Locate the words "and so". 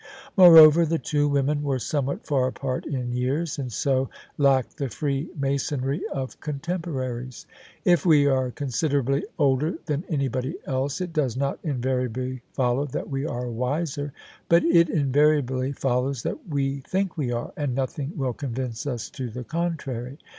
3.59-4.09